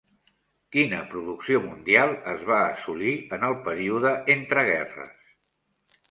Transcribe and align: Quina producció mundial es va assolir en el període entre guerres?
Quina 0.75 0.99
producció 1.09 1.59
mundial 1.65 2.13
es 2.31 2.41
va 2.51 2.57
assolir 2.69 3.11
en 3.37 3.45
el 3.49 3.53
període 3.67 4.15
entre 4.37 4.63
guerres? 4.71 5.13